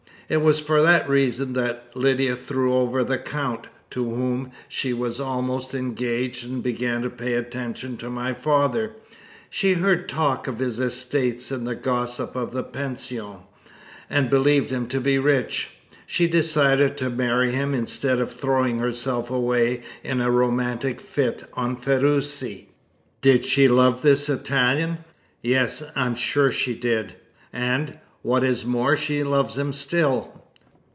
It 0.31 0.39
was 0.41 0.61
for 0.61 0.81
that 0.81 1.09
reason 1.09 1.51
that 1.55 1.89
Lydia 1.93 2.37
threw 2.37 2.73
over 2.73 3.03
the 3.03 3.17
count, 3.17 3.67
to 3.89 4.09
whom 4.13 4.51
she 4.69 4.93
was 4.93 5.19
almost 5.19 5.73
engaged, 5.75 6.45
and 6.47 6.63
began 6.63 7.01
to 7.01 7.09
pay 7.09 7.33
attention 7.33 7.97
to 7.97 8.09
my 8.09 8.33
father. 8.33 8.93
She 9.49 9.73
heard 9.73 10.07
talk 10.07 10.47
of 10.47 10.59
his 10.59 10.79
estates 10.79 11.51
in 11.51 11.65
the 11.65 11.75
gossip 11.75 12.33
of 12.37 12.53
the 12.53 12.63
Pension, 12.63 13.39
and 14.09 14.29
believing 14.29 14.69
him 14.69 14.87
to 14.87 15.01
be 15.01 15.19
rich, 15.19 15.71
she 16.05 16.27
decided 16.27 16.95
to 16.99 17.09
marry 17.09 17.51
him 17.51 17.73
instead 17.73 18.19
of 18.19 18.31
throwing 18.31 18.77
herself 18.79 19.29
away 19.29 19.83
in 20.01 20.21
a 20.21 20.31
romantic 20.31 21.01
fit 21.01 21.43
on 21.55 21.75
Ferruci." 21.75 22.69
"Did 23.19 23.43
she 23.43 23.67
love 23.67 24.01
this 24.01 24.29
Italian?" 24.29 24.99
"Yes, 25.41 25.83
I 25.93 26.05
am 26.05 26.15
sure 26.15 26.53
she 26.53 26.73
did; 26.73 27.15
and, 27.51 27.99
what 28.23 28.43
is 28.43 28.63
more, 28.63 28.95
she 28.95 29.23
loves 29.23 29.57
him 29.57 29.73
still!" 29.73 30.39